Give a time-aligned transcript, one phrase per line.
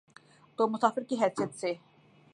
[0.57, 1.73] تو مسافر کی حیثیت سے۔